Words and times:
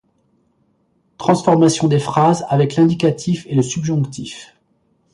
Transformation 1.19 1.87
des 1.87 1.99
phrases 1.99 2.43
avec 2.49 2.75
l'indicatif 2.75 3.45
et 3.45 3.53
le 3.53 3.61
subjonctif: 3.61 4.57